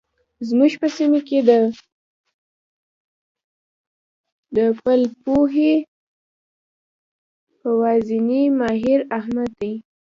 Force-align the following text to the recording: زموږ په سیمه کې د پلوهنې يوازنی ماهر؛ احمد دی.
زموږ 0.47 0.71
په 0.81 0.87
سیمه 0.97 1.19
کې 1.27 1.37
د 4.55 4.57
پلوهنې 4.81 5.73
يوازنی 7.63 8.43
ماهر؛ 8.59 8.99
احمد 9.19 9.51
دی. 9.61 9.73